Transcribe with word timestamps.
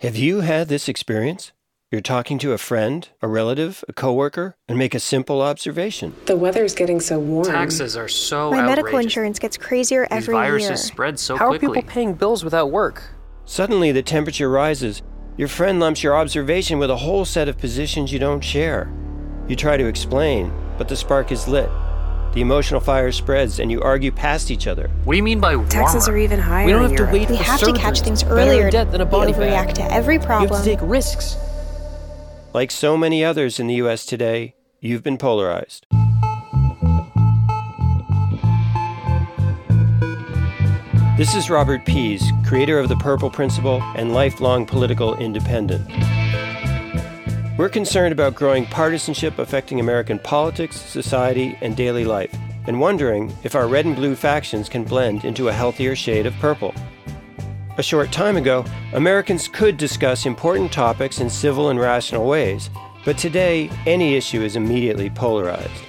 Have 0.00 0.16
you 0.16 0.40
had 0.40 0.68
this 0.68 0.88
experience? 0.88 1.52
You're 1.92 2.00
talking 2.00 2.38
to 2.38 2.52
a 2.52 2.56
friend, 2.58 3.06
a 3.20 3.28
relative, 3.28 3.84
a 3.86 3.92
coworker, 3.92 4.56
and 4.66 4.78
make 4.78 4.94
a 4.94 4.98
simple 4.98 5.42
observation. 5.42 6.14
The 6.24 6.36
weather's 6.36 6.74
getting 6.74 7.00
so 7.00 7.18
warm. 7.18 7.44
Taxes 7.44 7.98
are 7.98 8.08
so 8.08 8.50
My 8.50 8.62
medical 8.62 8.98
insurance 8.98 9.38
gets 9.38 9.58
crazier 9.58 10.06
These 10.10 10.22
every 10.22 10.32
viruses 10.32 10.68
year. 10.68 10.76
spread 10.78 11.18
so 11.18 11.36
How 11.36 11.48
quickly. 11.48 11.66
are 11.66 11.74
people 11.74 11.92
paying 11.92 12.14
bills 12.14 12.42
without 12.42 12.70
work? 12.70 13.10
Suddenly, 13.44 13.92
the 13.92 14.02
temperature 14.02 14.48
rises. 14.48 15.02
Your 15.36 15.48
friend 15.48 15.78
lumps 15.78 16.02
your 16.02 16.16
observation 16.16 16.78
with 16.78 16.88
a 16.88 16.96
whole 16.96 17.26
set 17.26 17.46
of 17.46 17.58
positions 17.58 18.10
you 18.10 18.18
don't 18.18 18.42
share. 18.42 18.90
You 19.48 19.54
try 19.54 19.76
to 19.76 19.84
explain, 19.84 20.50
but 20.78 20.88
the 20.88 20.96
spark 20.96 21.30
is 21.30 21.46
lit. 21.46 21.68
The 22.32 22.40
emotional 22.40 22.80
fire 22.80 23.10
spreads, 23.10 23.58
and 23.58 23.70
you 23.72 23.82
argue 23.82 24.12
past 24.12 24.50
each 24.52 24.66
other. 24.68 24.88
what 25.04 25.14
do 25.14 25.16
you 25.16 25.22
mean 25.22 25.40
by 25.40 25.56
Taxes 25.64 26.06
warmer? 26.06 26.14
are 26.14 26.18
even 26.22 26.38
higher. 26.38 26.64
We 26.66 26.70
don't 26.72 26.84
in 26.84 26.90
have 26.90 27.06
to 27.08 27.12
wait 27.12 27.28
We 27.28 27.36
for 27.36 27.42
have 27.42 27.60
to 27.60 27.72
catch 27.72 28.00
things 28.02 28.22
earlier. 28.22 28.70
debt 28.70 28.92
than 28.92 29.00
a 29.00 29.04
we 29.04 29.10
body 29.10 29.32
overreact 29.32 29.66
bag. 29.66 29.74
to 29.76 29.92
every 29.92 30.18
problem. 30.20 30.48
You 30.50 30.54
have 30.54 30.64
to 30.64 30.70
take 30.70 30.78
risks. 30.82 31.36
Like 32.54 32.70
so 32.70 32.96
many 32.96 33.24
others 33.24 33.58
in 33.58 33.66
the 33.66 33.74
US 33.74 34.06
today, 34.06 34.54
you've 34.80 35.02
been 35.02 35.18
polarized. 35.18 35.86
This 41.16 41.34
is 41.34 41.50
Robert 41.50 41.84
Pease, 41.84 42.24
creator 42.46 42.78
of 42.78 42.88
the 42.88 42.96
Purple 42.96 43.28
Principle 43.30 43.82
and 43.94 44.14
lifelong 44.14 44.64
political 44.64 45.16
independent. 45.18 45.86
We're 47.60 47.68
concerned 47.68 48.12
about 48.12 48.36
growing 48.36 48.64
partisanship 48.64 49.38
affecting 49.38 49.80
American 49.80 50.18
politics, 50.18 50.80
society, 50.80 51.58
and 51.60 51.76
daily 51.76 52.06
life, 52.06 52.34
and 52.66 52.80
wondering 52.80 53.36
if 53.44 53.54
our 53.54 53.68
red 53.68 53.84
and 53.84 53.94
blue 53.94 54.14
factions 54.14 54.70
can 54.70 54.82
blend 54.82 55.26
into 55.26 55.48
a 55.48 55.52
healthier 55.52 55.94
shade 55.94 56.24
of 56.24 56.32
purple. 56.36 56.74
A 57.76 57.82
short 57.82 58.10
time 58.12 58.38
ago, 58.38 58.64
Americans 58.94 59.46
could 59.46 59.76
discuss 59.76 60.24
important 60.24 60.72
topics 60.72 61.20
in 61.20 61.28
civil 61.28 61.68
and 61.68 61.78
rational 61.78 62.26
ways, 62.26 62.70
but 63.04 63.18
today, 63.18 63.70
any 63.84 64.14
issue 64.14 64.40
is 64.40 64.56
immediately 64.56 65.10
polarized. 65.10 65.84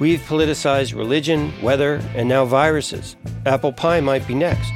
We've 0.00 0.20
politicized 0.20 0.94
religion, 0.94 1.50
weather, 1.62 1.94
and 2.14 2.28
now 2.28 2.44
viruses. 2.44 3.16
Apple 3.46 3.72
pie 3.72 4.00
might 4.00 4.28
be 4.28 4.34
next. 4.34 4.70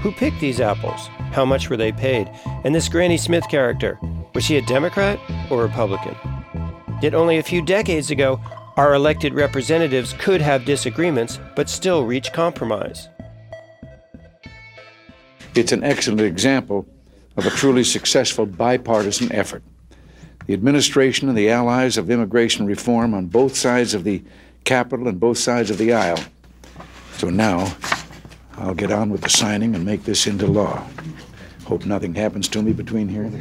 Who 0.00 0.10
picked 0.10 0.40
these 0.40 0.60
apples? 0.60 1.06
How 1.30 1.44
much 1.44 1.70
were 1.70 1.76
they 1.76 1.92
paid? 1.92 2.28
And 2.64 2.74
this 2.74 2.88
Granny 2.88 3.16
Smith 3.16 3.48
character, 3.48 4.00
was 4.42 4.46
she 4.48 4.56
a 4.56 4.62
Democrat 4.62 5.20
or 5.50 5.62
Republican? 5.62 6.16
Yet 7.00 7.14
only 7.14 7.38
a 7.38 7.44
few 7.44 7.62
decades 7.62 8.10
ago, 8.10 8.40
our 8.76 8.92
elected 8.92 9.34
representatives 9.34 10.14
could 10.18 10.40
have 10.40 10.64
disagreements 10.64 11.38
but 11.54 11.68
still 11.68 12.04
reach 12.04 12.32
compromise. 12.32 13.08
It's 15.54 15.70
an 15.70 15.84
excellent 15.84 16.22
example 16.22 16.88
of 17.36 17.46
a 17.46 17.50
truly 17.50 17.84
successful 17.84 18.44
bipartisan 18.44 19.30
effort. 19.30 19.62
The 20.48 20.54
administration 20.54 21.28
and 21.28 21.38
the 21.38 21.50
allies 21.50 21.96
of 21.96 22.10
immigration 22.10 22.66
reform 22.66 23.14
on 23.14 23.26
both 23.26 23.54
sides 23.54 23.94
of 23.94 24.02
the 24.02 24.24
Capitol 24.64 25.06
and 25.06 25.20
both 25.20 25.38
sides 25.38 25.70
of 25.70 25.78
the 25.78 25.92
aisle. 25.92 26.18
So 27.16 27.30
now, 27.30 27.76
I'll 28.56 28.74
get 28.74 28.90
on 28.90 29.10
with 29.10 29.20
the 29.20 29.30
signing 29.30 29.76
and 29.76 29.84
make 29.84 30.02
this 30.02 30.26
into 30.26 30.48
law. 30.48 30.84
Hope 31.72 31.86
nothing 31.86 32.14
happens 32.14 32.48
to 32.48 32.60
me 32.60 32.74
between 32.74 33.08
here 33.08 33.22
and 33.22 33.32
the. 33.32 33.38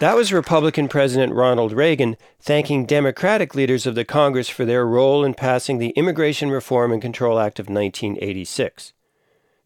That 0.00 0.14
was 0.14 0.34
Republican 0.34 0.86
President 0.86 1.32
Ronald 1.32 1.72
Reagan 1.72 2.18
thanking 2.42 2.84
Democratic 2.84 3.54
leaders 3.54 3.86
of 3.86 3.94
the 3.94 4.04
Congress 4.04 4.50
for 4.50 4.66
their 4.66 4.84
role 4.84 5.24
in 5.24 5.32
passing 5.32 5.78
the 5.78 5.94
Immigration 5.96 6.50
Reform 6.50 6.92
and 6.92 7.00
Control 7.00 7.38
Act 7.38 7.58
of 7.58 7.70
1986. 7.70 8.92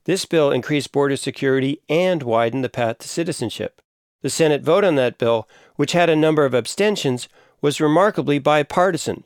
This 0.05 0.27
bill 0.27 0.53
increased 0.53 0.92
border 0.92 1.17
security 1.17 1.81
and 1.89 2.22
widened 2.22 2.62
the 2.62 2.69
path 2.69 2.98
to 2.98 3.09
citizenship. 3.09 3.83
The 4.22 4.31
Senate 4.31 4.62
vote 4.62 4.84
on 4.84 4.95
that 4.95 5.19
bill, 5.19 5.48
which 5.75 5.91
had 5.91 6.09
a 6.09 6.15
number 6.15 6.45
of 6.45 6.55
abstentions, 6.55 7.28
was 7.61 7.81
remarkably 7.81 8.39
bipartisan. 8.39 9.25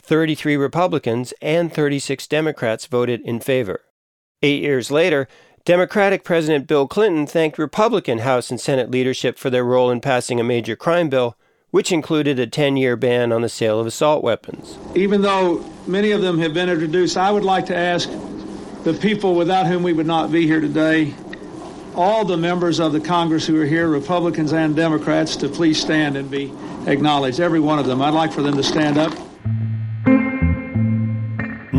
33 0.00 0.56
Republicans 0.56 1.34
and 1.42 1.70
36 1.70 2.26
Democrats 2.26 2.86
voted 2.86 3.20
in 3.20 3.38
favor. 3.38 3.82
Eight 4.42 4.62
years 4.62 4.90
later, 4.90 5.28
Democratic 5.66 6.24
President 6.24 6.66
Bill 6.66 6.88
Clinton 6.88 7.26
thanked 7.26 7.58
Republican 7.58 8.20
House 8.20 8.50
and 8.50 8.58
Senate 8.58 8.90
leadership 8.90 9.36
for 9.36 9.50
their 9.50 9.64
role 9.64 9.90
in 9.90 10.00
passing 10.00 10.40
a 10.40 10.44
major 10.44 10.74
crime 10.76 11.10
bill, 11.10 11.36
which 11.72 11.92
included 11.92 12.38
a 12.38 12.46
10 12.46 12.78
year 12.78 12.96
ban 12.96 13.32
on 13.32 13.42
the 13.42 13.50
sale 13.50 13.78
of 13.78 13.86
assault 13.86 14.24
weapons. 14.24 14.78
Even 14.94 15.20
though 15.20 15.62
many 15.86 16.12
of 16.12 16.22
them 16.22 16.38
have 16.38 16.54
been 16.54 16.70
introduced, 16.70 17.18
I 17.18 17.30
would 17.30 17.44
like 17.44 17.66
to 17.66 17.76
ask 17.76 18.08
the 18.82 18.94
people 18.94 19.34
without 19.34 19.66
whom 19.66 19.82
we 19.82 19.92
would 19.92 20.06
not 20.06 20.32
be 20.32 20.46
here 20.46 20.60
today, 20.62 21.12
all 21.94 22.24
the 22.24 22.38
members 22.38 22.80
of 22.80 22.92
the 22.92 23.00
Congress 23.00 23.46
who 23.46 23.60
are 23.60 23.66
here, 23.66 23.88
Republicans 23.88 24.54
and 24.54 24.74
Democrats, 24.74 25.36
to 25.36 25.50
please 25.50 25.78
stand 25.78 26.16
and 26.16 26.30
be 26.30 26.50
acknowledged. 26.86 27.40
Every 27.40 27.60
one 27.60 27.78
of 27.78 27.84
them. 27.84 28.00
I'd 28.00 28.14
like 28.14 28.32
for 28.32 28.40
them 28.40 28.56
to 28.56 28.62
stand 28.62 28.96
up. 28.96 29.12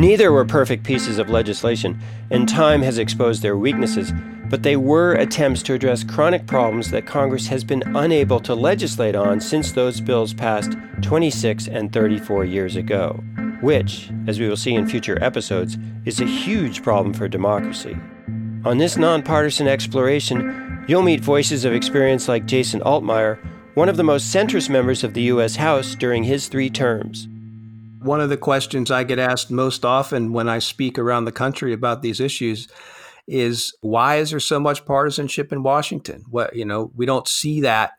Neither 0.01 0.31
were 0.31 0.45
perfect 0.45 0.83
pieces 0.83 1.19
of 1.19 1.29
legislation, 1.29 2.01
and 2.31 2.49
time 2.49 2.81
has 2.81 2.97
exposed 2.97 3.43
their 3.43 3.55
weaknesses, 3.55 4.11
but 4.49 4.63
they 4.63 4.75
were 4.75 5.13
attempts 5.13 5.61
to 5.61 5.75
address 5.75 6.03
chronic 6.03 6.47
problems 6.47 6.89
that 6.89 7.05
Congress 7.05 7.45
has 7.49 7.63
been 7.63 7.83
unable 7.95 8.39
to 8.39 8.55
legislate 8.55 9.15
on 9.15 9.39
since 9.39 9.71
those 9.71 10.01
bills 10.01 10.33
passed 10.33 10.75
26 11.03 11.67
and 11.67 11.93
34 11.93 12.45
years 12.45 12.75
ago, 12.75 13.23
which, 13.61 14.09
as 14.25 14.39
we 14.39 14.49
will 14.49 14.57
see 14.57 14.73
in 14.73 14.87
future 14.87 15.23
episodes, 15.23 15.77
is 16.05 16.19
a 16.19 16.25
huge 16.25 16.81
problem 16.81 17.13
for 17.13 17.27
democracy. 17.27 17.95
On 18.65 18.79
this 18.79 18.97
nonpartisan 18.97 19.67
exploration, 19.67 20.83
you'll 20.87 21.03
meet 21.03 21.21
voices 21.21 21.63
of 21.63 21.73
experience 21.73 22.27
like 22.27 22.47
Jason 22.47 22.79
Altmire, 22.79 23.37
one 23.75 23.87
of 23.87 23.97
the 23.97 24.03
most 24.03 24.33
centrist 24.33 24.67
members 24.67 25.03
of 25.03 25.13
the 25.13 25.21
U.S. 25.33 25.57
House 25.57 25.93
during 25.93 26.23
his 26.23 26.47
three 26.47 26.71
terms. 26.71 27.27
One 28.01 28.19
of 28.19 28.29
the 28.29 28.37
questions 28.37 28.89
I 28.89 29.03
get 29.03 29.19
asked 29.19 29.51
most 29.51 29.85
often 29.85 30.33
when 30.33 30.49
I 30.49 30.57
speak 30.57 30.97
around 30.97 31.25
the 31.25 31.31
country 31.31 31.71
about 31.71 32.01
these 32.01 32.19
issues 32.19 32.67
is 33.27 33.75
why 33.81 34.15
is 34.15 34.31
there 34.31 34.39
so 34.39 34.59
much 34.59 34.85
partisanship 34.85 35.53
in 35.53 35.61
Washington? 35.61 36.25
What, 36.27 36.55
you 36.55 36.65
know, 36.65 36.91
we 36.95 37.05
don't 37.05 37.27
see 37.27 37.61
that 37.61 37.91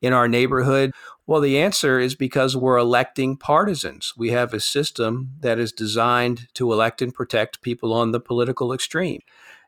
in 0.00 0.12
our 0.12 0.28
neighborhood. 0.28 0.92
Well, 1.26 1.40
the 1.40 1.58
answer 1.58 1.98
is 1.98 2.14
because 2.14 2.56
we're 2.56 2.76
electing 2.78 3.36
partisans. 3.36 4.14
We 4.16 4.30
have 4.30 4.54
a 4.54 4.60
system 4.60 5.32
that 5.40 5.58
is 5.58 5.72
designed 5.72 6.46
to 6.54 6.72
elect 6.72 7.02
and 7.02 7.12
protect 7.12 7.60
people 7.60 7.92
on 7.92 8.12
the 8.12 8.20
political 8.20 8.72
extreme. 8.72 9.22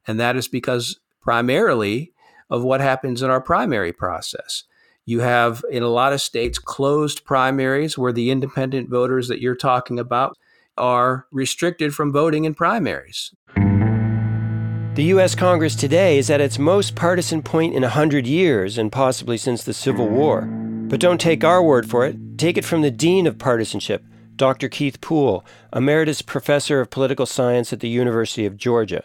And 0.07 0.21
that 0.21 0.37
is 0.37 0.47
because 0.47 1.01
primarily 1.21 2.12
of 2.49 2.62
what 2.62 2.81
happens 2.81 3.22
in 3.22 3.31
our 3.31 3.41
primary 3.41 3.93
process. 3.93 4.62
You 5.06 5.21
have, 5.21 5.65
in 5.71 5.83
a 5.83 5.88
lot 5.88 6.12
of 6.12 6.21
states, 6.21 6.59
closed 6.59 7.25
primaries 7.25 7.97
where 7.97 8.12
the 8.12 8.31
independent 8.31 8.88
voters 8.88 9.28
that 9.28 9.41
you're 9.41 9.56
talking 9.56 9.99
about 9.99 10.37
are 10.77 11.27
restricted 11.33 11.94
from 11.94 12.12
voting 12.12 12.44
in 12.44 12.55
primaries. 12.55 13.33
The 14.94 15.05
U.S. 15.05 15.34
Congress 15.34 15.77
today 15.77 16.19
is 16.19 16.31
at 16.31 16.41
its 16.41 16.59
most 16.59 16.94
partisan 16.94 17.43
point 17.43 17.75
in 17.75 17.84
a 17.84 17.89
hundred 17.89 18.27
years 18.27 18.77
and 18.77 18.91
possibly 18.91 19.37
since 19.37 19.65
the 19.65 19.72
Civil 19.72 20.09
War. 20.09 20.43
But 20.43 21.00
don't 21.00 21.21
take 21.21 21.44
our 21.44 21.62
word 21.62 21.89
for 21.89 22.05
it. 22.05 22.16
Take 22.37 22.59
it 22.59 22.65
from 22.65 22.83
the 22.83 22.91
Dean 22.91 23.27
of 23.27 23.39
Partisanship, 23.39 24.05
Dr. 24.34 24.69
Keith 24.69 25.00
Poole, 25.00 25.44
Emeritus 25.75 26.22
Professor 26.22 26.81
of 26.81 26.91
Political 26.91 27.27
Science 27.27 27.72
at 27.72 27.81
the 27.81 27.89
University 27.89 28.47
of 28.47 28.56
Georgia. 28.56 29.05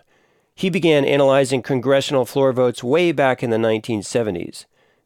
He 0.56 0.70
began 0.70 1.06
analyzing 1.06 1.62
congressional 1.62 2.26
floor 2.26 2.52
votes 2.52 2.84
way 2.84 3.12
back 3.12 3.44
in 3.44 3.50
the 3.50 3.58
1970s. 3.58 4.66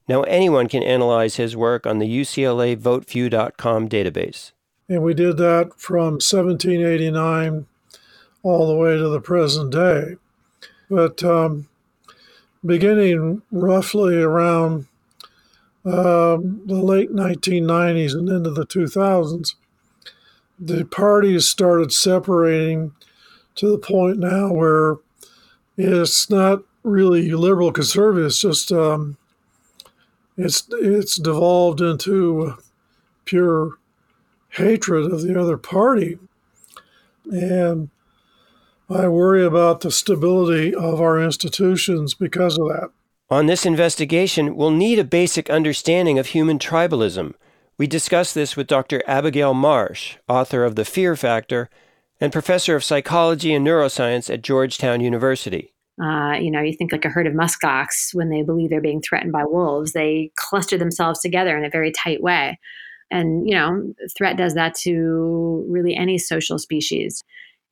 Now 0.09 0.24
anyone 0.24 0.68
can 0.68 0.81
analyze 0.81 1.36
his 1.36 1.56
work 1.56 1.86
on 1.86 2.00
the 2.00 2.08
UCLA 2.08 2.75
VoteView.com 2.75 3.88
database. 3.88 4.52
And 4.90 5.03
we 5.03 5.14
did 5.14 5.38
that 5.38 5.74
from 5.78 6.14
1789 6.14 7.68
all 8.42 8.68
the 8.68 8.75
way 8.75 8.97
to 8.97 9.08
the 9.08 9.22
present 9.22 9.72
day. 9.72 10.16
But 10.90 11.24
um, 11.24 11.68
beginning 12.66 13.44
roughly 13.52 14.20
around 14.20 14.88
uh, 15.85 16.38
the 16.41 16.82
late 16.82 17.14
1990s 17.14 18.14
and 18.14 18.28
into 18.29 18.50
the 18.50 18.66
2000s, 18.66 19.53
the 20.58 20.85
parties 20.85 21.47
started 21.47 21.94
separating 21.94 22.94
to 23.53 23.70
the 23.70 23.78
point 23.78 24.17
now 24.17 24.52
where 24.52 24.97
it's 25.78 26.32
not 26.32 26.64
really 26.82 27.29
liberal 27.32 27.72
conservative, 27.72 28.26
it's 28.26 28.41
just 28.41 28.72
um, 28.72 29.16
it's 30.40 30.68
it's 30.72 31.18
devolved 31.18 31.82
into 31.82 32.56
pure 33.26 33.78
hatred 34.50 35.12
of 35.12 35.22
the 35.22 35.40
other 35.40 35.58
party. 35.58 36.18
And 37.32 37.90
I 38.90 39.08
worry 39.08 39.46
about 39.46 39.82
the 39.82 39.91
stability 39.91 40.74
of 40.74 41.00
our 41.00 41.22
institutions 41.22 42.14
because 42.14 42.58
of 42.58 42.68
that. 42.70 42.90
On 43.30 43.46
this 43.46 43.66
investigation, 43.66 44.56
we'll 44.56 44.72
need 44.72 44.97
a 44.97 45.03
basic 45.03 45.50
understanding 45.52 46.18
of 46.18 46.28
human 46.28 46.58
tribalism. 46.58 47.36
We 47.78 47.86
discuss 47.86 48.34
this 48.34 48.56
with 48.56 48.66
Dr. 48.66 49.03
Abigail 49.06 49.53
Marsh, 49.53 50.18
author 50.28 50.64
of 50.64 50.76
The 50.76 50.86
Fear 50.86 51.16
Factor 51.16 51.70
and 52.20 52.34
professor 52.34 52.76
of 52.76 52.84
psychology 52.84 53.53
and 53.53 53.66
neuroscience 53.66 54.34
at 54.34 54.41
Georgetown 54.41 55.02
University. 55.02 55.74
Uh, 56.01 56.34
you 56.40 56.49
know, 56.49 56.61
you 56.61 56.73
think 56.73 56.91
like 56.91 57.05
a 57.05 57.09
herd 57.09 57.28
of 57.28 57.34
muskox 57.34 58.13
when 58.13 58.29
they 58.29 58.41
believe 58.41 58.69
they're 58.69 58.79
being 58.79 59.01
threatened 59.01 59.34
by 59.34 59.43
wolves, 59.43 59.91
they 59.91 60.31
cluster 60.35 60.78
themselves 60.78 61.19
together 61.19 61.57
in 61.57 61.66
a 61.66 61.69
very 61.69 61.91
tight 61.91 62.22
way. 62.22 62.57
And, 63.11 63.47
you 63.49 63.55
know, 63.55 63.93
threat 64.17 64.37
does 64.37 64.53
that 64.53 64.75
to 64.75 65.66
really 65.67 65.96
any 65.96 66.17
social 66.17 66.59
species. 66.59 67.23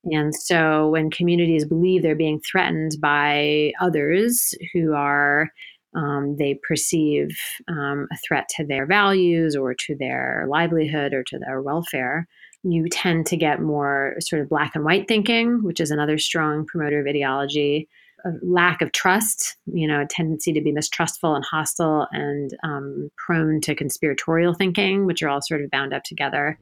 And 0.04 0.34
so 0.34 0.88
when 0.88 1.10
communities 1.10 1.64
believe 1.64 2.02
they're 2.02 2.14
being 2.14 2.40
threatened 2.40 2.92
by 3.00 3.72
others 3.80 4.54
who 4.72 4.94
are, 4.94 5.48
um, 5.94 6.36
they 6.38 6.58
perceive 6.66 7.28
um, 7.68 8.08
a 8.12 8.16
threat 8.26 8.48
to 8.56 8.66
their 8.66 8.86
values 8.86 9.56
or 9.56 9.74
to 9.74 9.96
their 9.96 10.46
livelihood 10.48 11.14
or 11.14 11.24
to 11.24 11.38
their 11.38 11.62
welfare, 11.62 12.26
you 12.62 12.88
tend 12.88 13.26
to 13.26 13.36
get 13.36 13.62
more 13.62 14.16
sort 14.20 14.42
of 14.42 14.48
black 14.48 14.72
and 14.74 14.84
white 14.84 15.08
thinking, 15.08 15.62
which 15.62 15.80
is 15.80 15.90
another 15.90 16.18
strong 16.18 16.66
promoter 16.66 17.00
of 17.00 17.06
ideology. 17.06 17.88
A 18.24 18.30
lack 18.42 18.82
of 18.82 18.92
trust, 18.92 19.56
you 19.66 19.86
know, 19.86 20.00
a 20.00 20.06
tendency 20.06 20.52
to 20.52 20.60
be 20.60 20.72
mistrustful 20.72 21.34
and 21.34 21.44
hostile 21.44 22.08
and 22.12 22.50
um, 22.62 23.10
prone 23.16 23.60
to 23.62 23.74
conspiratorial 23.74 24.54
thinking, 24.54 25.06
which 25.06 25.22
are 25.22 25.28
all 25.28 25.40
sort 25.40 25.62
of 25.62 25.70
bound 25.70 25.94
up 25.94 26.02
together. 26.04 26.58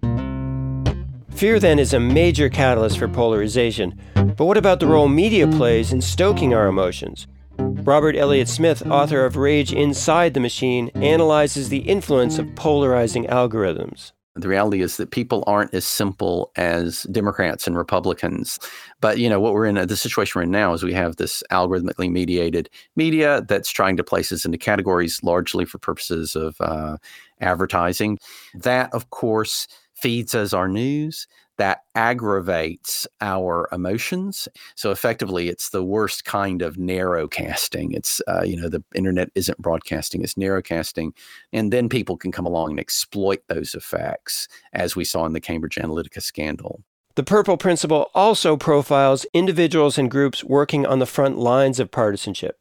Fear, 1.31 1.61
then, 1.61 1.79
is 1.79 1.93
a 1.93 2.01
major 2.01 2.49
catalyst 2.49 2.99
for 2.99 3.09
polarization. 3.09 3.99
But 4.15 4.47
what 4.47 4.57
about 4.57 4.81
the 4.81 4.87
role 4.87 5.09
media 5.09 5.47
plays 5.47 5.93
in 5.93 6.01
stoking 6.01 6.55
our 6.55 6.67
emotions? 6.67 7.27
Robert 7.59 8.17
Elliott 8.17 8.49
Smith, 8.49 8.87
author 8.87 9.25
of 9.25 9.37
Rage 9.37 9.73
Inside 9.73 10.35
the 10.35 10.41
Machine, 10.41 10.91
analyzes 10.95 11.69
the 11.69 11.79
influence 11.79 12.39
of 12.39 12.55
polarizing 12.55 13.27
algorithms. 13.27 14.13
The 14.37 14.49
reality 14.49 14.83
is 14.83 14.97
that 14.99 15.11
people 15.11 15.43
aren't 15.47 15.75
as 15.75 15.87
simple 15.87 16.53
as 16.57 17.05
Democrats 17.05 17.67
and 17.67 17.77
Republicans. 17.77 18.59
But, 19.01 19.19
you 19.19 19.29
know, 19.29 19.41
what 19.41 19.55
we're 19.55 19.67
in, 19.67 19.75
the 19.75 19.97
situation 19.97 20.39
we're 20.39 20.45
in 20.45 20.51
now 20.51 20.73
is 20.73 20.83
we 20.83 20.93
have 20.93 21.17
this 21.17 21.43
algorithmically 21.51 22.11
mediated 22.11 22.69
media 22.97 23.43
that's 23.49 23.71
trying 23.71 23.97
to 23.97 24.05
place 24.05 24.31
us 24.33 24.45
into 24.45 24.59
categories 24.59 25.23
largely 25.23 25.65
for 25.65 25.79
purposes 25.79 26.37
of 26.37 26.57
uh, 26.61 26.99
advertising. 27.41 28.19
That, 28.55 28.93
of 28.93 29.11
course, 29.11 29.67
feeds 29.97 30.35
us 30.35 30.53
our 30.53 30.69
news 30.69 31.27
that 31.59 31.81
aggravates 31.95 33.07
our 33.21 33.69
emotions. 33.73 34.47
So 34.75 34.91
effectively, 34.91 35.49
it's 35.49 35.71
the 35.71 35.83
worst 35.83 36.25
kind 36.25 36.63
of 36.63 36.77
narrowcasting. 36.77 37.95
It's 37.95 38.21
uh, 38.29 38.43
you 38.43 38.57
know 38.61 38.69
the 38.69 38.85
internet 38.95 39.31
isn't 39.35 39.59
broadcasting; 39.59 40.23
it's 40.23 40.35
narrowcasting, 40.35 41.13
and 41.53 41.73
then 41.73 41.89
people 41.89 42.17
can 42.17 42.33
come 42.33 42.47
along 42.47 42.71
and 42.71 42.81
exploit 42.81 43.43
those 43.49 43.75
effects, 43.75 44.49
as 44.73 44.97
we 44.97 45.05
saw 45.05 45.25
in 45.27 45.33
the 45.33 45.41
Cambridge 45.41 45.77
Analytica 45.77 46.23
scandal. 46.23 46.83
The 47.15 47.23
Purple 47.23 47.57
Principle 47.57 48.11
also 48.15 48.59
profiles 48.59 49.25
individuals 49.33 49.97
and 49.97 50.11
groups 50.11 50.45
working 50.45 50.85
on 50.85 50.99
the 50.99 51.07
front 51.07 51.39
lines 51.39 51.81
of 51.81 51.91
partisanship. 51.91 52.59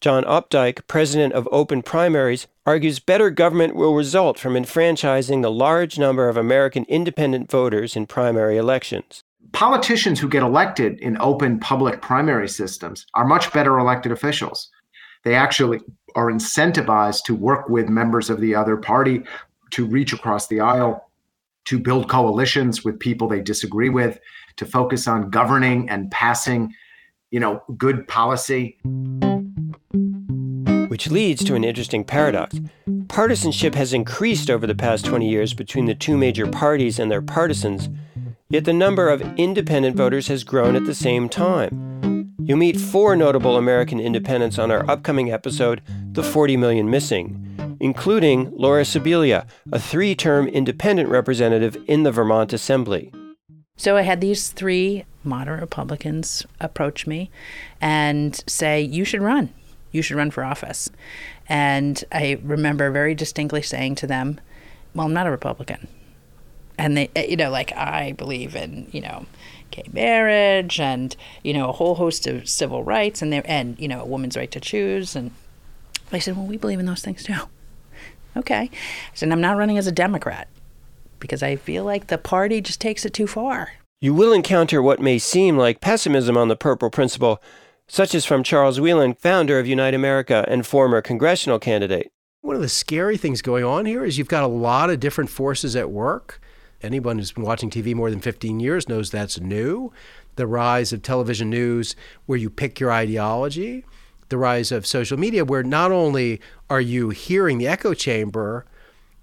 John 0.00 0.22
Opdyke, 0.24 0.86
president 0.86 1.32
of 1.32 1.48
Open 1.50 1.82
Primaries, 1.82 2.46
argues 2.64 3.00
better 3.00 3.30
government 3.30 3.74
will 3.74 3.94
result 3.94 4.38
from 4.38 4.56
enfranchising 4.56 5.40
the 5.40 5.50
large 5.50 5.98
number 5.98 6.28
of 6.28 6.36
American 6.36 6.84
independent 6.88 7.50
voters 7.50 7.96
in 7.96 8.06
primary 8.06 8.56
elections. 8.56 9.24
Politicians 9.52 10.20
who 10.20 10.28
get 10.28 10.44
elected 10.44 11.00
in 11.00 11.16
open 11.20 11.58
public 11.58 12.00
primary 12.00 12.48
systems 12.48 13.06
are 13.14 13.26
much 13.26 13.52
better 13.52 13.78
elected 13.78 14.12
officials. 14.12 14.70
They 15.24 15.34
actually 15.34 15.80
are 16.14 16.30
incentivized 16.30 17.24
to 17.24 17.34
work 17.34 17.68
with 17.68 17.88
members 17.88 18.30
of 18.30 18.40
the 18.40 18.54
other 18.54 18.76
party, 18.76 19.22
to 19.70 19.84
reach 19.84 20.12
across 20.12 20.46
the 20.46 20.60
aisle, 20.60 21.10
to 21.64 21.78
build 21.78 22.08
coalitions 22.08 22.84
with 22.84 23.00
people 23.00 23.26
they 23.26 23.40
disagree 23.40 23.88
with, 23.88 24.20
to 24.58 24.64
focus 24.64 25.08
on 25.08 25.28
governing 25.28 25.90
and 25.90 26.08
passing, 26.12 26.72
you 27.30 27.40
know, 27.40 27.64
good 27.76 28.06
policy 28.06 28.78
which 30.88 31.10
leads 31.10 31.44
to 31.44 31.54
an 31.54 31.64
interesting 31.64 32.02
paradox. 32.02 32.58
Partisanship 33.08 33.74
has 33.74 33.92
increased 33.92 34.50
over 34.50 34.66
the 34.66 34.74
past 34.74 35.04
20 35.04 35.28
years 35.28 35.54
between 35.54 35.86
the 35.86 35.94
two 35.94 36.16
major 36.16 36.46
parties 36.46 36.98
and 36.98 37.10
their 37.10 37.22
partisans, 37.22 37.88
yet 38.48 38.64
the 38.64 38.72
number 38.72 39.08
of 39.08 39.22
independent 39.38 39.96
voters 39.96 40.28
has 40.28 40.44
grown 40.44 40.74
at 40.74 40.86
the 40.86 40.94
same 40.94 41.28
time. 41.28 42.34
You'll 42.40 42.58
meet 42.58 42.80
four 42.80 43.14
notable 43.14 43.56
American 43.56 44.00
independents 44.00 44.58
on 44.58 44.70
our 44.70 44.88
upcoming 44.90 45.30
episode, 45.30 45.82
The 46.12 46.22
40 46.22 46.56
Million 46.56 46.90
Missing, 46.90 47.76
including 47.78 48.50
Laura 48.56 48.82
Sibilia, 48.82 49.46
a 49.70 49.78
three 49.78 50.14
term 50.14 50.48
independent 50.48 51.10
representative 51.10 51.76
in 51.86 52.04
the 52.04 52.10
Vermont 52.10 52.52
Assembly. 52.52 53.12
So 53.76 53.96
I 53.96 54.02
had 54.02 54.20
these 54.20 54.48
three 54.48 55.04
moderate 55.22 55.60
Republicans 55.60 56.46
approach 56.58 57.06
me 57.06 57.30
and 57.80 58.42
say, 58.46 58.80
You 58.80 59.04
should 59.04 59.22
run 59.22 59.52
you 59.90 60.02
should 60.02 60.16
run 60.16 60.30
for 60.30 60.44
office. 60.44 60.90
And 61.48 62.02
I 62.12 62.38
remember 62.42 62.90
very 62.90 63.14
distinctly 63.14 63.62
saying 63.62 63.96
to 63.96 64.06
them, 64.06 64.40
well, 64.94 65.06
I'm 65.06 65.12
not 65.12 65.26
a 65.26 65.30
Republican. 65.30 65.88
And 66.76 66.96
they, 66.96 67.10
eh, 67.16 67.26
you 67.26 67.36
know, 67.36 67.50
like 67.50 67.72
I 67.72 68.12
believe 68.12 68.54
in, 68.54 68.88
you 68.92 69.00
know, 69.00 69.26
gay 69.70 69.84
marriage 69.92 70.78
and, 70.80 71.14
you 71.42 71.52
know, 71.52 71.68
a 71.68 71.72
whole 71.72 71.96
host 71.96 72.26
of 72.26 72.48
civil 72.48 72.84
rights 72.84 73.22
and, 73.22 73.34
and, 73.34 73.78
you 73.78 73.88
know, 73.88 74.00
a 74.02 74.06
woman's 74.06 74.36
right 74.36 74.50
to 74.50 74.60
choose. 74.60 75.16
And 75.16 75.32
I 76.12 76.18
said, 76.18 76.36
well, 76.36 76.46
we 76.46 76.56
believe 76.56 76.78
in 76.78 76.86
those 76.86 77.02
things 77.02 77.22
too. 77.24 77.34
Okay. 78.36 78.70
I 78.70 79.14
said, 79.14 79.32
I'm 79.32 79.40
not 79.40 79.56
running 79.56 79.78
as 79.78 79.88
a 79.88 79.92
Democrat 79.92 80.46
because 81.18 81.42
I 81.42 81.56
feel 81.56 81.82
like 81.84 82.06
the 82.06 82.18
party 82.18 82.60
just 82.60 82.80
takes 82.80 83.04
it 83.04 83.12
too 83.12 83.26
far. 83.26 83.72
You 84.00 84.14
will 84.14 84.32
encounter 84.32 84.80
what 84.80 85.00
may 85.00 85.18
seem 85.18 85.56
like 85.56 85.80
pessimism 85.80 86.36
on 86.36 86.46
the 86.46 86.54
purple 86.54 86.88
principle 86.88 87.42
such 87.88 88.14
as 88.14 88.26
from 88.26 88.42
Charles 88.42 88.78
Wheelan, 88.78 89.18
founder 89.18 89.58
of 89.58 89.66
Unite 89.66 89.94
America 89.94 90.44
and 90.46 90.66
former 90.66 91.00
congressional 91.00 91.58
candidate. 91.58 92.12
One 92.42 92.54
of 92.54 92.62
the 92.62 92.68
scary 92.68 93.16
things 93.16 93.42
going 93.42 93.64
on 93.64 93.86
here 93.86 94.04
is 94.04 94.18
you've 94.18 94.28
got 94.28 94.44
a 94.44 94.48
lot 94.48 94.90
of 94.90 95.00
different 95.00 95.30
forces 95.30 95.74
at 95.74 95.90
work. 95.90 96.40
Anyone 96.82 97.18
who's 97.18 97.32
been 97.32 97.44
watching 97.44 97.70
TV 97.70 97.94
more 97.94 98.10
than 98.10 98.20
15 98.20 98.60
years 98.60 98.88
knows 98.88 99.10
that's 99.10 99.40
new. 99.40 99.92
The 100.36 100.46
rise 100.46 100.92
of 100.92 101.02
television 101.02 101.50
news, 101.50 101.96
where 102.26 102.38
you 102.38 102.50
pick 102.50 102.78
your 102.78 102.92
ideology, 102.92 103.84
the 104.28 104.38
rise 104.38 104.70
of 104.70 104.86
social 104.86 105.18
media, 105.18 105.44
where 105.44 105.64
not 105.64 105.90
only 105.90 106.40
are 106.70 106.80
you 106.80 107.08
hearing 107.10 107.58
the 107.58 107.66
echo 107.66 107.94
chamber, 107.94 108.66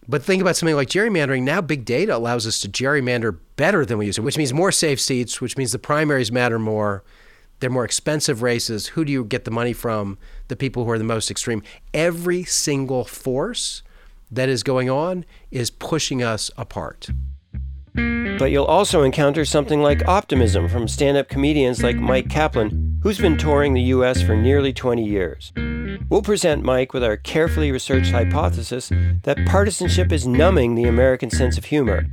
but 0.07 0.23
think 0.23 0.41
about 0.41 0.55
something 0.57 0.75
like 0.75 0.89
gerrymandering. 0.89 1.43
Now, 1.43 1.61
big 1.61 1.85
data 1.85 2.17
allows 2.17 2.45
us 2.45 2.59
to 2.61 2.67
gerrymander 2.67 3.37
better 3.55 3.85
than 3.85 3.99
we 3.99 4.07
used 4.07 4.17
to, 4.17 4.23
which 4.23 4.37
means 4.37 4.53
more 4.53 4.71
safe 4.71 4.99
seats, 4.99 5.39
which 5.39 5.55
means 5.55 5.71
the 5.71 5.79
primaries 5.79 6.31
matter 6.31 6.59
more 6.59 7.03
they're 7.65 7.71
more 7.71 7.83
expensive 7.83 8.43
races. 8.43 8.89
Who 8.89 9.03
do 9.03 9.11
you 9.11 9.23
get 9.23 9.43
the 9.43 9.49
money 9.49 9.73
from? 9.73 10.19
The 10.49 10.55
people 10.55 10.85
who 10.85 10.91
are 10.91 10.99
the 10.99 11.03
most 11.03 11.31
extreme. 11.31 11.63
Every 11.95 12.43
single 12.43 13.05
force 13.05 13.81
that 14.29 14.49
is 14.49 14.61
going 14.61 14.87
on 14.87 15.25
is 15.49 15.71
pushing 15.71 16.21
us 16.21 16.51
apart. 16.59 17.09
But 17.95 18.51
you'll 18.51 18.65
also 18.65 19.01
encounter 19.01 19.45
something 19.45 19.81
like 19.81 20.07
optimism 20.07 20.69
from 20.69 20.87
stand 20.87 21.17
up 21.17 21.27
comedians 21.27 21.81
like 21.81 21.95
Mike 21.95 22.29
Kaplan, 22.29 22.99
who's 23.01 23.17
been 23.17 23.35
touring 23.35 23.73
the 23.73 23.81
US 23.81 24.21
for 24.21 24.35
nearly 24.35 24.71
20 24.71 25.03
years. 25.03 25.51
We'll 26.07 26.21
present 26.21 26.61
Mike 26.61 26.93
with 26.93 27.03
our 27.03 27.17
carefully 27.17 27.71
researched 27.71 28.11
hypothesis 28.11 28.91
that 29.23 29.43
partisanship 29.47 30.11
is 30.11 30.27
numbing 30.27 30.75
the 30.75 30.83
American 30.83 31.31
sense 31.31 31.57
of 31.57 31.65
humor. 31.65 32.05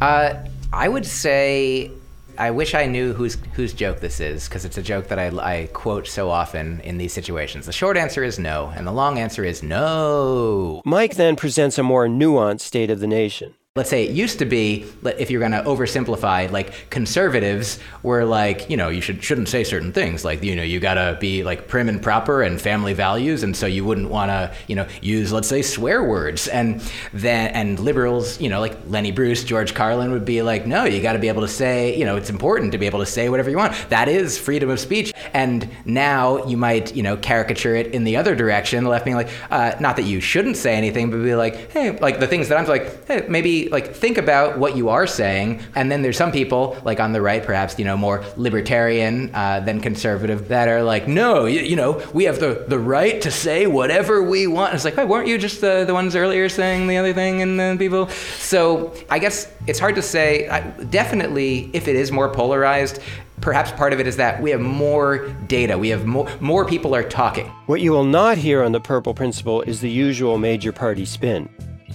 Uh, 0.00 0.44
I 0.72 0.88
would 0.88 1.06
say 1.06 1.92
I 2.38 2.50
wish 2.50 2.74
I 2.74 2.86
knew 2.86 3.12
whose 3.12 3.36
whose 3.52 3.72
joke 3.72 4.00
this 4.00 4.20
is 4.20 4.48
because 4.48 4.64
it's 4.64 4.78
a 4.78 4.82
joke 4.82 5.08
that 5.08 5.18
I, 5.18 5.28
I 5.28 5.68
quote 5.72 6.06
so 6.06 6.30
often 6.30 6.80
in 6.80 6.98
these 6.98 7.12
situations. 7.12 7.66
The 7.66 7.72
short 7.72 7.96
answer 7.96 8.24
is 8.24 8.38
no, 8.38 8.72
and 8.74 8.86
the 8.86 8.92
long 8.92 9.18
answer 9.18 9.44
is 9.44 9.62
no. 9.62 10.82
Mike 10.84 11.16
then 11.16 11.36
presents 11.36 11.78
a 11.78 11.82
more 11.82 12.06
nuanced 12.08 12.60
state 12.60 12.90
of 12.90 13.00
the 13.00 13.06
nation 13.06 13.54
let's 13.74 13.88
say 13.88 14.04
it 14.04 14.10
used 14.10 14.38
to 14.38 14.44
be 14.44 14.84
if 15.18 15.30
you're 15.30 15.40
going 15.40 15.50
to 15.50 15.62
oversimplify 15.62 16.50
like 16.50 16.90
conservatives 16.90 17.78
were 18.02 18.22
like 18.22 18.68
you 18.68 18.76
know 18.76 18.90
you 18.90 19.00
should 19.00 19.24
shouldn't 19.24 19.48
say 19.48 19.64
certain 19.64 19.94
things. 19.94 20.26
Like 20.26 20.42
you 20.42 20.54
know 20.54 20.62
you 20.62 20.78
got 20.78 20.94
to 20.94 21.16
be 21.18 21.42
like 21.42 21.68
prim 21.68 21.88
and 21.88 22.02
proper 22.02 22.42
and 22.42 22.60
family 22.60 22.92
values 22.92 23.42
and 23.42 23.56
so 23.56 23.64
you 23.64 23.82
wouldn't 23.86 24.10
want 24.10 24.28
to 24.28 24.54
you 24.68 24.76
know 24.76 24.86
use 25.00 25.32
let's 25.32 25.48
say 25.48 25.62
swear 25.62 26.04
words. 26.04 26.48
And 26.48 26.82
then 27.14 27.48
and 27.52 27.80
liberals 27.80 28.38
you 28.38 28.50
know 28.50 28.60
like 28.60 28.76
Lenny 28.88 29.10
Bruce 29.10 29.42
George 29.42 29.72
Carlin 29.72 30.12
would 30.12 30.26
be 30.26 30.42
like 30.42 30.66
no 30.66 30.84
you 30.84 31.00
got 31.00 31.14
to 31.14 31.18
be 31.18 31.28
able 31.28 31.40
to 31.40 31.48
say 31.48 31.96
you 31.98 32.04
know 32.04 32.16
it's 32.16 32.28
important 32.28 32.72
to 32.72 32.78
be 32.78 32.84
able 32.84 32.98
to 32.98 33.06
say 33.06 33.30
whatever 33.30 33.48
you 33.48 33.56
want. 33.56 33.72
That 33.88 34.06
is 34.06 34.36
freedom 34.36 34.68
of 34.68 34.80
speech. 34.80 35.14
And 35.32 35.66
now 35.86 36.44
you 36.44 36.58
might 36.58 36.94
you 36.94 37.02
know 37.02 37.16
caricature 37.16 37.74
it 37.74 37.86
in 37.94 38.04
the 38.04 38.18
other 38.18 38.34
direction 38.34 38.84
the 38.84 38.90
left 38.90 39.06
being 39.06 39.16
like 39.16 39.30
uh, 39.50 39.76
not 39.80 39.96
that 39.96 40.02
you 40.02 40.20
shouldn't 40.20 40.58
say 40.58 40.74
anything 40.74 41.10
but 41.10 41.22
be 41.22 41.34
like 41.34 41.72
hey 41.72 41.98
like 42.00 42.20
the 42.20 42.26
things 42.26 42.50
that 42.50 42.58
I'm 42.58 42.66
like 42.66 43.06
hey 43.06 43.24
maybe 43.30 43.61
like 43.68 43.94
think 43.94 44.18
about 44.18 44.58
what 44.58 44.76
you 44.76 44.88
are 44.88 45.06
saying, 45.06 45.62
and 45.74 45.90
then 45.90 46.02
there's 46.02 46.16
some 46.16 46.32
people 46.32 46.76
like 46.84 47.00
on 47.00 47.12
the 47.12 47.20
right, 47.20 47.42
perhaps 47.42 47.78
you 47.78 47.84
know 47.84 47.96
more 47.96 48.24
libertarian 48.36 49.34
uh, 49.34 49.60
than 49.60 49.80
conservative, 49.80 50.48
that 50.48 50.68
are 50.68 50.82
like, 50.82 51.08
no, 51.08 51.46
you, 51.46 51.60
you, 51.60 51.76
know, 51.76 52.02
we 52.12 52.24
have 52.24 52.40
the 52.40 52.64
the 52.68 52.78
right 52.78 53.20
to 53.22 53.30
say 53.30 53.66
whatever 53.66 54.22
we 54.22 54.46
want. 54.46 54.74
It's 54.74 54.84
like, 54.84 54.96
wait, 54.96 55.08
weren't 55.08 55.28
you 55.28 55.38
just 55.38 55.60
the 55.60 55.84
the 55.86 55.94
ones 55.94 56.16
earlier 56.16 56.48
saying 56.48 56.86
the 56.86 56.96
other 56.96 57.12
thing, 57.12 57.42
and 57.42 57.58
then 57.58 57.78
people? 57.78 58.08
So 58.38 58.94
I 59.10 59.18
guess 59.18 59.52
it's 59.66 59.78
hard 59.78 59.94
to 59.96 60.02
say. 60.02 60.48
I, 60.48 60.60
definitely, 60.90 61.70
if 61.72 61.88
it 61.88 61.96
is 61.96 62.12
more 62.12 62.28
polarized, 62.28 63.00
perhaps 63.42 63.72
part 63.72 63.92
of 63.92 64.00
it 64.00 64.06
is 64.06 64.16
that 64.16 64.40
we 64.40 64.50
have 64.50 64.60
more 64.60 65.28
data. 65.46 65.76
We 65.76 65.90
have 65.90 66.06
more, 66.06 66.28
more 66.40 66.64
people 66.64 66.94
are 66.94 67.02
talking. 67.02 67.46
What 67.66 67.80
you 67.82 67.92
will 67.92 68.04
not 68.04 68.38
hear 68.38 68.62
on 68.62 68.72
the 68.72 68.80
Purple 68.80 69.12
Principle 69.12 69.60
is 69.62 69.80
the 69.80 69.90
usual 69.90 70.38
major 70.38 70.72
party 70.72 71.04
spin. 71.04 71.50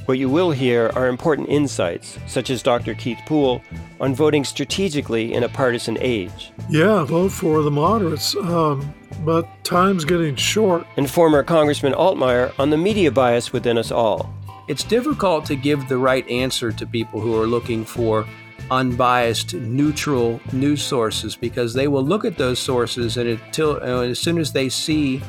What 0.08 0.20
you 0.20 0.30
will 0.30 0.52
hear 0.52 0.90
are 0.96 1.10
important 1.10 1.50
insights, 1.50 2.18
such 2.28 2.50
as 2.50 2.64
Dr. 2.64 2.94
Keith 2.94 3.20
Poole, 3.26 3.62
on 4.00 4.16
voting 4.16 4.46
strategically 4.46 5.34
in 5.34 5.44
a 5.44 5.50
partisan 5.50 5.98
age. 6.00 6.54
Yeah, 6.70 7.04
vote 7.04 7.34
for 7.34 7.62
the 7.62 7.72
moderates, 7.72 8.34
um, 8.38 8.94
but 9.26 9.46
time's 9.66 10.06
getting 10.06 10.38
short. 10.38 10.88
And 10.96 11.12
former 11.12 11.44
Congressman 11.44 11.92
Altmire 11.92 12.54
on 12.58 12.70
the 12.70 12.78
media 12.78 13.12
bias 13.12 13.52
within 13.52 13.78
us 13.78 13.92
all. 13.92 14.34
It's 14.70 14.86
difficult 14.86 15.44
to 15.48 15.58
give 15.58 15.90
the 15.90 15.98
right 15.98 16.26
answer 16.30 16.72
to 16.72 16.86
people 16.88 17.20
who 17.20 17.38
are 17.38 17.46
looking 17.46 17.84
for 17.84 18.26
unbiased, 18.72 19.56
neutral 19.56 20.40
news 20.54 20.82
sources 20.82 21.36
because 21.36 21.74
they 21.74 21.90
will 21.90 22.04
look 22.04 22.24
at 22.24 22.38
those 22.38 22.60
sources 22.60 23.18
and 23.18 23.28
until 23.28 23.72
uh, 23.84 24.04
as 24.04 24.20
soon 24.20 24.38
as 24.38 24.54
they 24.54 24.70
see 24.70 25.22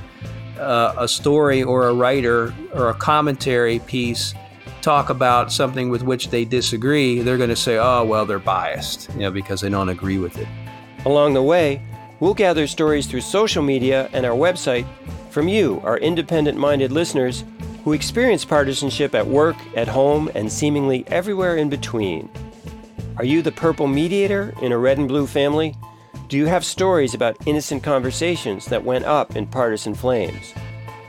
uh, 0.57 0.95
a 0.97 1.09
story 1.09 1.65
or 1.65 1.89
a 1.89 1.95
writer 1.95 2.55
or 2.75 2.91
a 2.91 2.95
commentary 2.95 3.81
piece 3.81 4.35
talk 4.81 5.11
about 5.11 5.53
something 5.53 5.89
with 5.89 6.03
which 6.03 6.31
they 6.31 6.45
disagree, 6.45 7.21
they're 7.21 7.37
going 7.37 7.49
to 7.51 7.57
say, 7.57 7.79
"Oh, 7.79 8.05
well, 8.05 8.27
they're 8.27 8.39
biased," 8.39 9.11
you 9.15 9.21
know, 9.21 9.31
because 9.31 9.61
they 9.61 9.71
don't 9.71 9.89
agree 9.89 10.19
with 10.19 10.39
it. 10.39 10.49
Along 11.05 11.35
the 11.35 11.43
way, 11.43 11.83
we'll 12.21 12.35
gather 12.35 12.67
stories 12.67 13.07
through 13.07 13.21
social 13.21 13.63
media 13.63 14.09
and 14.13 14.27
our 14.27 14.37
website 14.37 14.87
from 15.31 15.49
you, 15.49 15.81
our 15.85 15.99
independent-minded 15.99 16.91
listeners 16.91 17.45
who 17.85 17.93
experience 17.93 18.45
partisanship 18.45 19.15
at 19.15 19.27
work, 19.27 19.57
at 19.77 19.89
home, 19.89 20.31
and 20.35 20.51
seemingly 20.51 21.05
everywhere 21.09 21.57
in 21.57 21.69
between. 21.69 22.29
Are 23.17 23.25
you 23.25 23.43
the 23.43 23.53
purple 23.53 23.87
mediator 23.87 24.55
in 24.63 24.73
a 24.73 24.79
red 24.79 24.99
and 24.99 25.09
blue 25.09 25.27
family? 25.27 25.75
Do 26.29 26.37
you 26.37 26.47
have 26.47 26.65
stories 26.65 27.15
about 27.15 27.47
innocent 27.47 27.83
conversations 27.83 28.67
that 28.67 28.85
went 28.85 29.05
up 29.05 29.37
in 29.37 29.47
partisan 29.47 29.95
flames? 29.95 30.53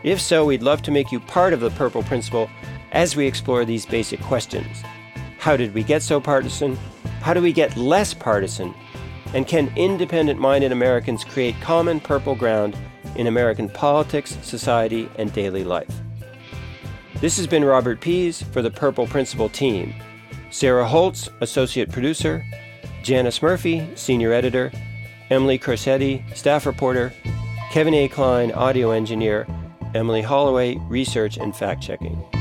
If 0.03 0.21
so, 0.21 0.45
we'd 0.45 0.63
love 0.63 0.81
to 0.83 0.91
make 0.91 1.11
you 1.11 1.19
part 1.19 1.51
of 1.51 1.59
the 1.59 1.71
Purple 1.71 2.03
Principle 2.03 2.49
as 2.91 3.15
we 3.15 3.25
explore 3.25 3.65
these 3.65 3.85
basic 3.85 4.19
questions. 4.21 4.83
How 5.37 5.55
did 5.55 5.73
we 5.73 5.83
get 5.83 6.01
so 6.01 6.19
partisan? 6.19 6.77
How 7.21 7.33
do 7.33 7.41
we 7.41 7.53
get 7.53 7.77
less 7.77 8.13
partisan? 8.13 8.73
And 9.33 9.47
can 9.47 9.71
independent 9.75 10.39
minded 10.39 10.71
Americans 10.71 11.23
create 11.23 11.55
common 11.61 11.99
purple 11.99 12.35
ground 12.35 12.75
in 13.15 13.27
American 13.27 13.69
politics, 13.69 14.37
society, 14.41 15.09
and 15.17 15.31
daily 15.31 15.63
life? 15.63 15.93
This 17.21 17.37
has 17.37 17.47
been 17.47 17.65
Robert 17.65 17.99
Pease 18.01 18.41
for 18.41 18.61
the 18.61 18.71
Purple 18.71 19.05
Principle 19.05 19.49
team. 19.49 19.93
Sarah 20.51 20.87
Holtz, 20.87 21.29
Associate 21.41 21.91
Producer, 21.91 22.43
Janice 23.03 23.41
Murphy, 23.41 23.87
Senior 23.95 24.33
Editor, 24.33 24.71
Emily 25.29 25.59
Corsetti, 25.59 26.23
Staff 26.35 26.65
Reporter, 26.65 27.13
Kevin 27.71 27.93
A. 27.93 28.07
Klein, 28.07 28.51
Audio 28.51 28.91
Engineer, 28.91 29.45
Emily 29.93 30.21
Holloway, 30.21 30.77
Research 30.87 31.37
and 31.37 31.55
Fact 31.55 31.83
Checking. 31.83 32.38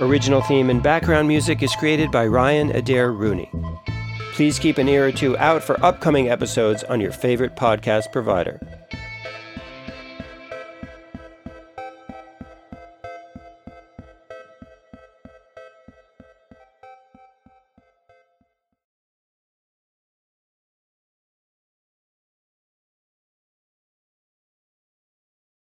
Original 0.00 0.40
theme 0.42 0.70
and 0.70 0.80
background 0.80 1.26
music 1.26 1.60
is 1.60 1.74
created 1.74 2.12
by 2.12 2.24
Ryan 2.24 2.70
Adair 2.70 3.10
Rooney. 3.10 3.50
Please 4.32 4.56
keep 4.56 4.78
an 4.78 4.88
ear 4.88 5.08
or 5.08 5.12
two 5.12 5.36
out 5.38 5.60
for 5.60 5.84
upcoming 5.84 6.30
episodes 6.30 6.84
on 6.84 7.00
your 7.00 7.10
favorite 7.10 7.56
podcast 7.56 8.12
provider. 8.12 8.60